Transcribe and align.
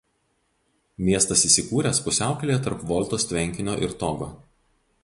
Miestas 1.09 1.45
įsikūręs 1.49 2.01
pusiaukelėje 2.07 2.63
tarp 2.69 2.87
Voltos 2.95 3.31
tvenkinio 3.35 3.79
ir 3.89 3.97
Togo. 4.05 4.33